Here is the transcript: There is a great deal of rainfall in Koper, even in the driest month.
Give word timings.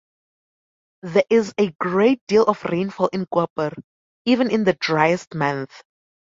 There 1.03 1.25
is 1.29 1.53
a 1.59 1.69
great 1.73 2.23
deal 2.27 2.41
of 2.45 2.63
rainfall 2.65 3.09
in 3.13 3.27
Koper, 3.27 3.71
even 4.25 4.49
in 4.49 4.63
the 4.63 4.73
driest 4.73 5.35
month. 5.35 5.83